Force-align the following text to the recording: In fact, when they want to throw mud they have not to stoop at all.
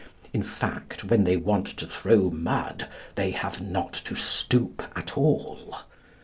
In 0.33 0.41
fact, 0.41 1.03
when 1.03 1.25
they 1.25 1.37
want 1.37 1.67
to 1.77 1.85
throw 1.85 2.31
mud 2.31 2.87
they 3.13 3.29
have 3.29 3.61
not 3.61 3.93
to 3.93 4.15
stoop 4.15 4.81
at 4.95 5.15
all. 5.15 5.81